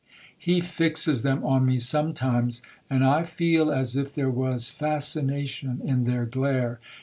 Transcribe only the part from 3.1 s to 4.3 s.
feel as if